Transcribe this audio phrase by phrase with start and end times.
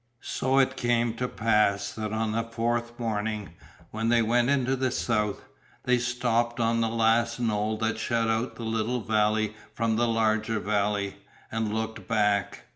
[0.23, 3.49] So it came to pass that on the fourth morning,
[3.91, 5.41] when they went into the south,
[5.83, 10.59] they stopped on the last knoll that shut out the little valley from the larger
[10.59, 11.17] valley,
[11.51, 12.63] and looked back.